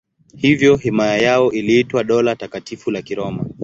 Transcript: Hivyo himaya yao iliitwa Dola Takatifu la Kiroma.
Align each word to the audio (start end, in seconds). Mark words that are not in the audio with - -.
Hivyo 0.37 0.75
himaya 0.77 1.17
yao 1.17 1.51
iliitwa 1.51 2.03
Dola 2.03 2.35
Takatifu 2.35 2.91
la 2.91 3.01
Kiroma. 3.01 3.45